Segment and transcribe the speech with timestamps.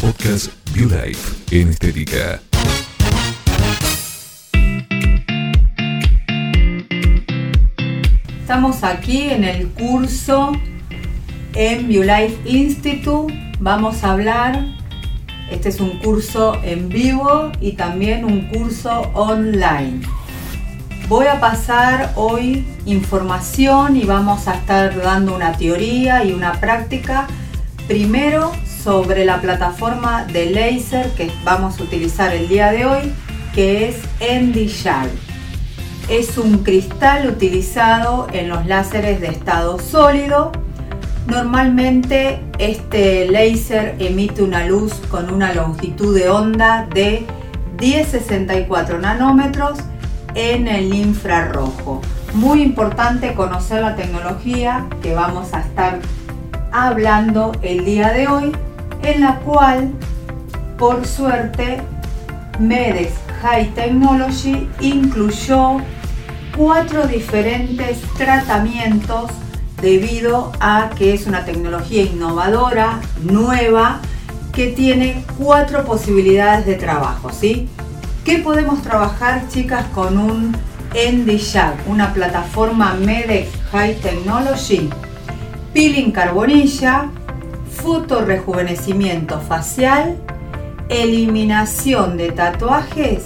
[0.00, 2.40] Podcast BioLife en estética.
[8.40, 10.52] Estamos aquí en el curso
[11.54, 13.34] en BioLife Institute.
[13.60, 14.64] Vamos a hablar,
[15.50, 20.00] este es un curso en vivo y también un curso online.
[21.08, 27.26] Voy a pasar hoy información y vamos a estar dando una teoría y una práctica.
[27.86, 28.52] Primero
[28.82, 33.12] sobre la plataforma de laser que vamos a utilizar el día de hoy,
[33.54, 35.08] que es NDSHAR.
[36.08, 40.52] Es un cristal utilizado en los láseres de estado sólido.
[41.26, 47.26] Normalmente este láser emite una luz con una longitud de onda de
[47.80, 49.78] 1064 nanómetros
[50.34, 52.00] en el infrarrojo.
[52.34, 55.98] Muy importante conocer la tecnología que vamos a estar
[56.72, 58.52] hablando el día de hoy
[59.02, 59.92] en la cual,
[60.78, 61.82] por suerte,
[62.58, 65.78] MEDEX High Technology incluyó
[66.56, 69.30] cuatro diferentes tratamientos
[69.80, 74.00] debido a que es una tecnología innovadora, nueva,
[74.52, 77.68] que tiene cuatro posibilidades de trabajo, ¿sí?
[78.24, 80.54] ¿Qué podemos trabajar, chicas, con un
[80.92, 84.90] NDJAG, una plataforma MEDEX High Technology?
[85.72, 87.10] Peeling carbonilla,
[87.82, 90.16] fotorejuvenecimiento facial,
[90.88, 93.24] eliminación de tatuajes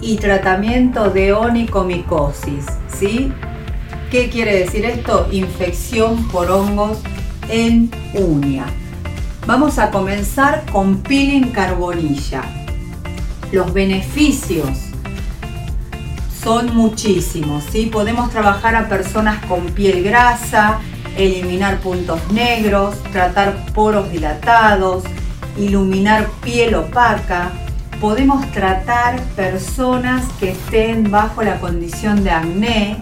[0.00, 2.66] y tratamiento de onicomicosis.
[2.88, 3.32] ¿sí?
[4.10, 5.28] ¿Qué quiere decir esto?
[5.30, 6.98] Infección por hongos
[7.48, 8.66] en uña.
[9.46, 12.42] Vamos a comenzar con peeling carbonilla.
[13.52, 14.68] Los beneficios
[16.42, 17.64] son muchísimos.
[17.70, 17.86] ¿sí?
[17.86, 20.80] Podemos trabajar a personas con piel grasa,
[21.16, 25.04] eliminar puntos negros, tratar poros dilatados,
[25.56, 27.52] iluminar piel opaca.
[28.00, 32.96] Podemos tratar personas que estén bajo la condición de acné.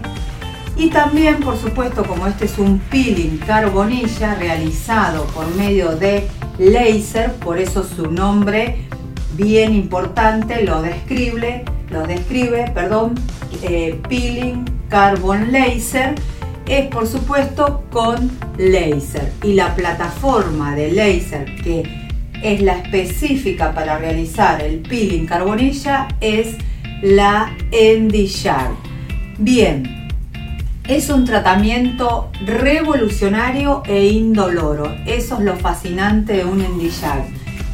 [0.75, 7.33] Y también, por supuesto, como este es un peeling carbonilla realizado por medio de láser,
[7.33, 8.87] por eso su nombre
[9.35, 13.15] bien importante lo describe, lo describe, perdón,
[13.63, 16.15] eh, peeling carbon laser
[16.67, 21.83] es por supuesto con laser y la plataforma de laser que
[22.41, 26.57] es la específica para realizar el peeling carbonilla es
[27.01, 28.73] la Endishard.
[29.37, 30.09] Bien,
[30.87, 34.93] es un tratamiento revolucionario e indoloro.
[35.05, 37.23] Eso es lo fascinante de un Endishard.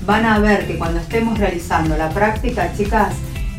[0.05, 3.15] Van a ver que cuando estemos realizando la práctica, chicas,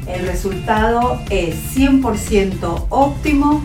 [0.07, 3.63] el resultado es 100% óptimo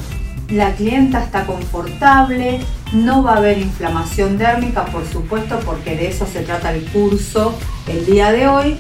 [0.50, 2.60] la clienta está confortable,
[2.94, 7.58] no va a haber inflamación dérmica, por supuesto, porque de eso se trata el curso
[7.88, 8.78] el día de hoy,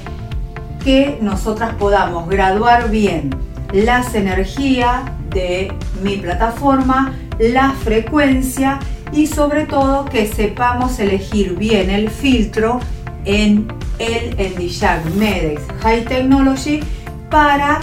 [0.83, 3.35] que nosotras podamos graduar bien
[3.73, 8.79] las energías de mi plataforma, la frecuencia
[9.11, 12.79] y sobre todo que sepamos elegir bien el filtro
[13.25, 13.67] en
[13.99, 16.81] el Endijac Medex High Technology
[17.29, 17.79] para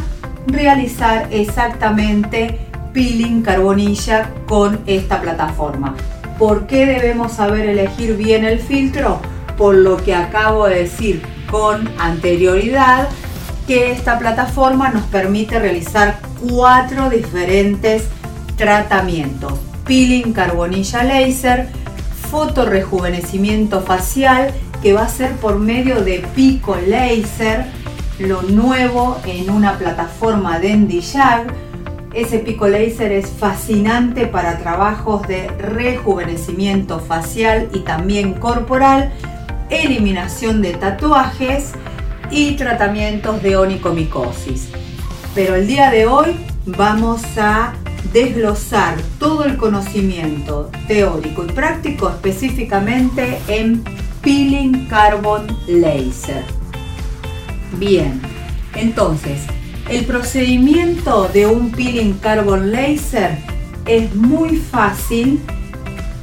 [0.47, 2.59] realizar exactamente
[2.93, 5.95] peeling carbonilla con esta plataforma.
[6.39, 9.21] ¿Por qué debemos saber elegir bien el filtro?
[9.57, 13.09] Por lo que acabo de decir con anterioridad,
[13.67, 18.09] que esta plataforma nos permite realizar cuatro diferentes
[18.57, 19.53] tratamientos.
[19.87, 21.69] Peeling carbonilla laser,
[22.31, 27.67] fotorejuvenecimiento facial, que va a ser por medio de pico laser,
[28.19, 31.47] lo nuevo en una plataforma de Endiag,
[32.15, 39.12] ese pico láser es fascinante para trabajos de rejuvenecimiento facial y también corporal,
[39.71, 41.73] eliminación de tatuajes
[42.31, 44.69] y tratamientos de onicomicosis.
[45.34, 46.37] Pero el día de hoy
[46.67, 47.73] vamos a
[48.12, 53.83] desglosar todo el conocimiento teórico y práctico específicamente en
[54.21, 56.44] Peeling Carbon Laser.
[57.79, 58.20] Bien,
[58.75, 59.47] entonces
[59.88, 63.38] el procedimiento de un peeling carbon laser
[63.87, 65.40] es muy fácil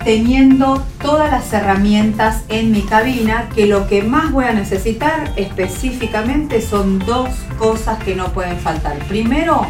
[0.04, 6.62] teniendo todas las herramientas en mi cabina que lo que más voy a necesitar específicamente
[6.62, 8.98] son dos cosas que no pueden faltar.
[9.08, 9.68] Primero,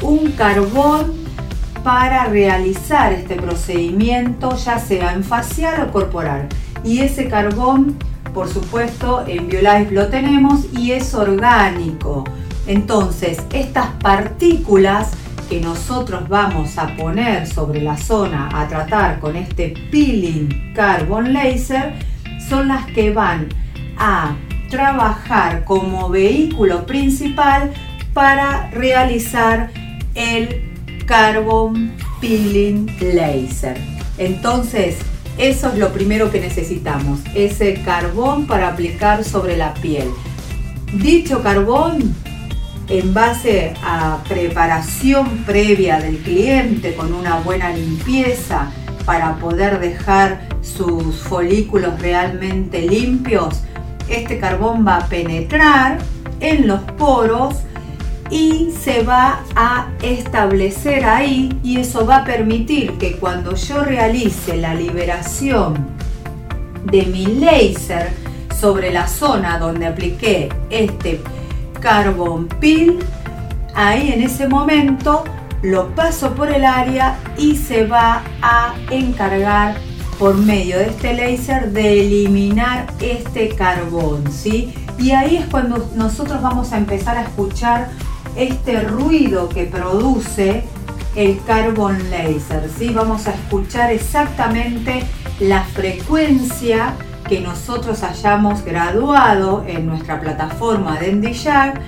[0.00, 1.12] un carbón
[1.82, 6.48] para realizar este procedimiento ya sea en facial o corporal.
[6.84, 7.98] Y ese carbón,
[8.32, 12.24] por supuesto, en BioLife lo tenemos y es orgánico
[12.66, 15.10] entonces, estas partículas
[15.48, 21.92] que nosotros vamos a poner sobre la zona a tratar con este peeling carbon laser
[22.48, 23.48] son las que van
[23.98, 24.36] a
[24.70, 27.72] trabajar como vehículo principal
[28.12, 29.70] para realizar
[30.14, 30.72] el
[31.06, 33.76] Carbon Peeling Laser.
[34.18, 34.96] Entonces,
[35.36, 40.08] eso es lo primero que necesitamos, ese carbón para aplicar sobre la piel.
[40.92, 42.14] Dicho carbón,
[42.88, 48.70] en base a preparación previa del cliente con una buena limpieza
[49.04, 53.62] para poder dejar sus folículos realmente limpios,
[54.08, 55.98] este carbón va a penetrar
[56.40, 57.56] en los poros
[58.30, 64.56] y se va a establecer ahí y eso va a permitir que cuando yo realice
[64.56, 65.86] la liberación
[66.84, 68.10] de mi láser
[68.58, 71.20] sobre la zona donde apliqué este
[71.84, 72.98] carbon peel,
[73.74, 75.22] ahí en ese momento
[75.60, 79.76] lo paso por el área y se va a encargar
[80.18, 84.72] por medio de este láser de eliminar este carbón, ¿sí?
[84.98, 87.90] Y ahí es cuando nosotros vamos a empezar a escuchar
[88.34, 90.64] este ruido que produce
[91.14, 92.94] el carbon laser, ¿sí?
[92.94, 95.04] Vamos a escuchar exactamente
[95.38, 96.94] la frecuencia
[97.28, 101.80] que nosotros hayamos graduado en nuestra plataforma de NDJAG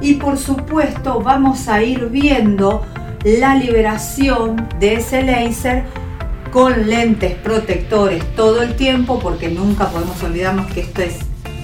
[0.00, 2.82] y por supuesto vamos a ir viendo
[3.24, 5.84] la liberación de ese láser
[6.52, 11.18] con lentes protectores todo el tiempo porque nunca podemos olvidarnos que esto es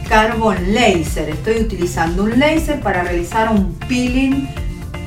[0.09, 1.29] Carbon Laser.
[1.29, 4.49] Estoy utilizando un láser para realizar un peeling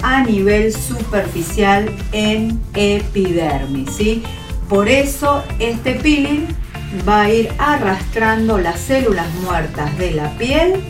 [0.02, 4.22] a nivel superficial en epidermis.
[4.70, 6.48] Por eso este peeling
[7.08, 10.84] va a ir arrastrando las células muertas de la piel,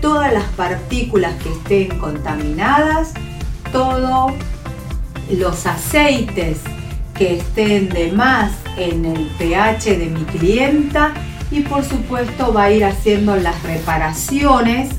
[0.00, 3.14] todas las partículas que estén contaminadas,
[3.72, 4.32] todos
[5.30, 6.58] los aceites
[7.14, 11.12] que estén de más en el pH de mi clienta
[11.50, 14.90] y por supuesto va a ir haciendo las reparaciones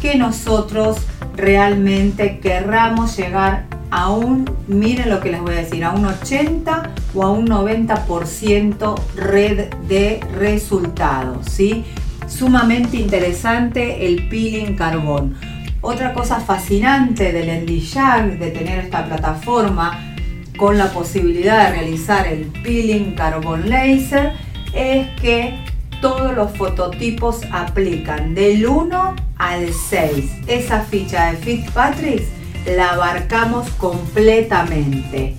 [0.00, 0.98] que nosotros
[1.36, 6.90] realmente querramos llegar a un, miren lo que les voy a decir, a un 80
[7.14, 11.84] o a un 90% red de resultados, ¿sí?
[12.28, 15.34] Sumamente interesante el peeling carbón.
[15.80, 20.14] Otra cosa fascinante del Endijag, de tener esta plataforma
[20.56, 24.34] con la posibilidad de realizar el peeling carbón laser,
[24.74, 25.58] es que
[26.00, 30.30] todos los fototipos aplican del 1 al 6.
[30.46, 35.36] Esa ficha de Fitzpatrick la abarcamos completamente.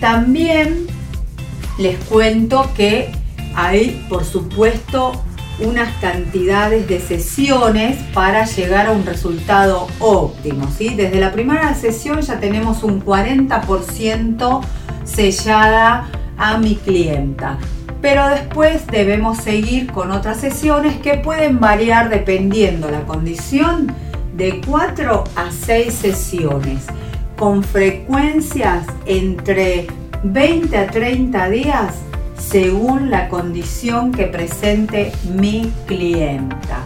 [0.00, 0.86] También
[1.78, 3.10] les cuento que
[3.54, 5.12] hay, por supuesto,
[5.60, 10.68] unas cantidades de sesiones para llegar a un resultado óptimo.
[10.76, 10.94] ¿sí?
[10.94, 14.60] Desde la primera sesión ya tenemos un 40%
[15.04, 17.58] sellada a mi clienta
[18.06, 23.92] pero después debemos seguir con otras sesiones que pueden variar dependiendo la condición
[24.36, 26.84] de 4 a 6 sesiones
[27.36, 29.86] con frecuencias entre
[30.22, 31.94] 20 a 30 días
[32.38, 36.84] según la condición que presente mi clienta.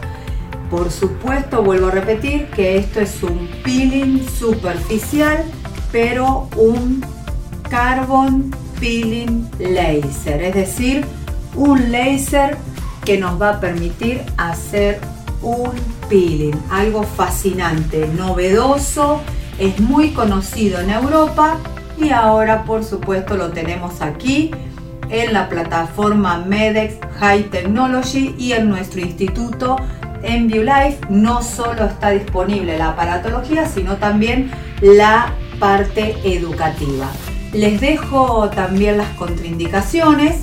[0.71, 5.45] Por supuesto, vuelvo a repetir que esto es un peeling superficial,
[5.91, 7.05] pero un
[7.69, 11.05] carbon peeling laser, es decir,
[11.57, 12.57] un laser
[13.05, 15.01] que nos va a permitir hacer
[15.43, 15.73] un
[16.71, 19.21] algo fascinante, novedoso,
[19.61, 21.59] es muy conocido en Europa
[22.01, 24.51] y ahora por supuesto lo tenemos aquí
[25.09, 29.77] en la plataforma MEDEX High Technology y en nuestro instituto
[30.25, 34.51] en BioLife no solo está disponible la aparatología, sino también
[34.81, 37.07] la parte educativa.
[37.53, 40.41] Les dejo también las contraindicaciones,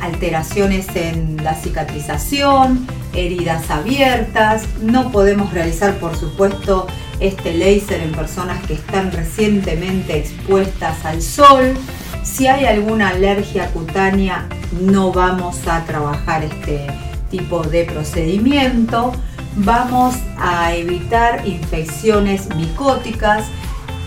[0.00, 2.86] alteraciones en la cicatrización,
[3.16, 4.64] heridas abiertas.
[4.82, 6.86] No podemos realizar, por supuesto,
[7.20, 11.74] este láser en personas que están recientemente expuestas al sol.
[12.22, 14.46] Si hay alguna alergia cutánea,
[14.80, 16.86] no vamos a trabajar este
[17.30, 19.12] tipo de procedimiento.
[19.56, 23.46] Vamos a evitar infecciones micóticas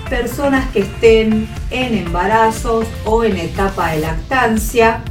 [0.09, 5.03] personas que estén en embarazos o en etapa de lactancia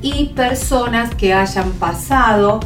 [0.00, 2.60] y personas que hayan pasado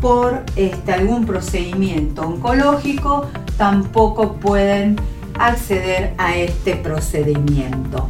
[0.00, 4.96] por este, algún procedimiento oncológico tampoco pueden
[5.38, 8.08] acceder a este procedimiento.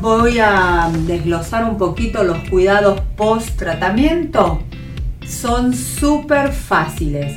[0.00, 4.60] Voy a desglosar un poquito los cuidados post tratamiento.
[5.26, 7.34] Son súper fáciles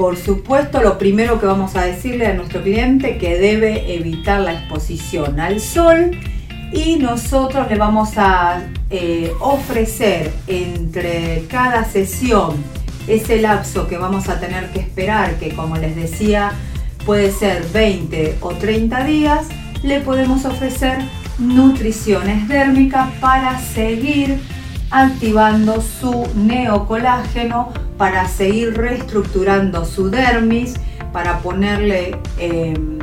[0.00, 4.54] por supuesto, lo primero que vamos a decirle a nuestro cliente que debe evitar la
[4.54, 6.12] exposición al sol
[6.72, 12.64] y nosotros le vamos a eh, ofrecer entre cada sesión
[13.06, 16.52] ese lapso que vamos a tener que esperar, que como les decía
[17.04, 19.46] puede ser 20 o 30 días,
[19.82, 20.98] le podemos ofrecer
[21.38, 24.38] nutriciones dérmicas para seguir
[24.90, 30.74] activando su neocolágeno, para seguir reestructurando su dermis,
[31.12, 32.98] para ponerle em,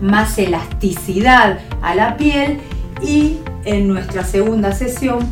[0.00, 2.60] más elasticidad a la piel.
[3.02, 5.28] Y en nuestra segunda sesión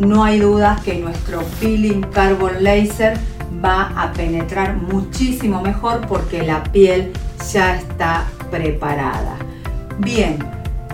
[0.00, 3.18] no hay dudas que nuestro peeling carbon laser
[3.62, 7.12] va a penetrar muchísimo mejor porque la piel
[7.52, 9.36] ya está preparada.
[9.98, 10.38] Bien,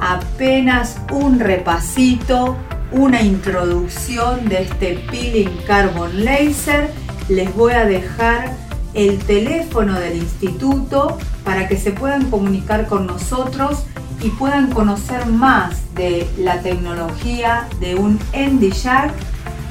[0.01, 2.57] apenas un repasito,
[2.91, 6.91] una introducción de este peeling carbon laser.
[7.29, 8.53] Les voy a dejar
[8.95, 13.85] el teléfono del instituto para que se puedan comunicar con nosotros
[14.23, 19.13] y puedan conocer más de la tecnología de un NDJAC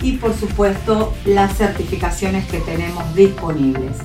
[0.02, 3.98] y por supuesto las certificaciones que tenemos disponibles.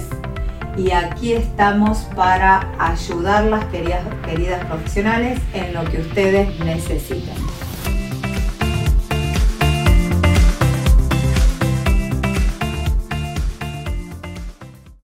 [0.78, 7.36] y aquí estamos para ayudarlas, queridas, queridas profesionales, en lo que ustedes necesiten.